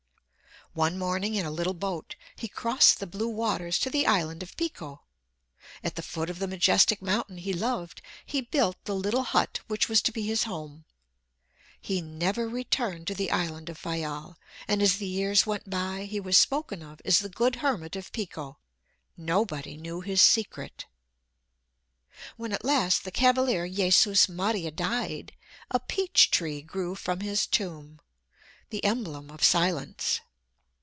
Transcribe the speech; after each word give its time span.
One 0.73 0.97
morning 0.97 1.35
in 1.35 1.45
a 1.45 1.51
little 1.51 1.73
boat 1.73 2.15
he 2.37 2.47
crossed 2.47 3.01
the 3.01 3.05
blue 3.05 3.27
waters 3.27 3.77
to 3.79 3.89
the 3.89 4.07
island 4.07 4.41
of 4.41 4.55
Pico. 4.55 5.01
At 5.83 5.95
the 5.95 6.01
foot 6.01 6.29
of 6.29 6.39
the 6.39 6.47
majestic 6.47 7.01
mountain 7.01 7.39
he 7.39 7.51
loved, 7.51 8.01
he 8.25 8.39
built 8.39 8.77
the 8.85 8.95
little 8.95 9.23
hut 9.23 9.59
which 9.67 9.89
was 9.89 10.01
to 10.03 10.13
be 10.13 10.21
his 10.21 10.43
home. 10.43 10.85
He 11.81 11.99
never 11.99 12.47
returned 12.47 13.05
to 13.07 13.13
the 13.13 13.31
island 13.31 13.67
of 13.67 13.77
Fayal, 13.79 14.37
and 14.65 14.81
as 14.81 14.95
the 14.95 15.07
years 15.07 15.45
went 15.45 15.69
by 15.69 16.05
he 16.05 16.21
was 16.21 16.37
spoken 16.37 16.81
of 16.81 17.01
as 17.03 17.19
the 17.19 17.27
good 17.27 17.57
hermit 17.57 17.97
of 17.97 18.09
Pico. 18.13 18.57
Nobody 19.17 19.75
knew 19.75 19.99
his 19.99 20.21
secret. 20.21 20.85
When 22.37 22.53
at 22.53 22.63
last 22.63 23.03
the 23.03 23.11
Cavalier 23.11 23.67
Jesus 23.67 24.29
Maria 24.29 24.71
died, 24.71 25.33
a 25.69 25.81
peach 25.81 26.31
tree 26.31 26.61
grew 26.61 26.95
from 26.95 27.19
his 27.19 27.45
tomb, 27.45 27.99
the 28.69 28.81
emblem 28.85 29.29
of 29.29 29.43
silence. 29.43 30.21